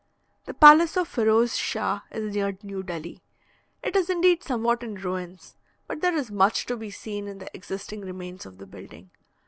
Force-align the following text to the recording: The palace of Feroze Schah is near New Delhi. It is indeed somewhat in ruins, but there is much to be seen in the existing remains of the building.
The 0.45 0.55
palace 0.55 0.97
of 0.97 1.07
Feroze 1.07 1.55
Schah 1.59 2.01
is 2.09 2.33
near 2.33 2.57
New 2.63 2.81
Delhi. 2.81 3.21
It 3.83 3.95
is 3.95 4.09
indeed 4.09 4.43
somewhat 4.43 4.81
in 4.81 4.95
ruins, 4.95 5.57
but 5.85 6.01
there 6.01 6.15
is 6.17 6.31
much 6.31 6.65
to 6.65 6.75
be 6.75 6.89
seen 6.89 7.27
in 7.27 7.37
the 7.37 7.51
existing 7.55 8.01
remains 8.01 8.47
of 8.47 8.57
the 8.57 8.65
building. 8.65 9.11